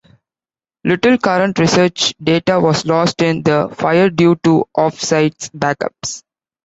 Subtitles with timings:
[0.83, 6.23] Little current research data was lost in the fire due to offsite backups.